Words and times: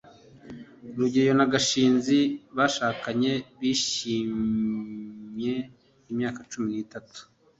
rugeyo 0.97 1.33
na 1.39 1.45
gashinzi 1.53 2.19
bashakanye 2.57 3.31
bishimye 3.59 5.53
imyaka 6.11 6.39
cumi 6.51 6.67
n'itatu 6.71 7.19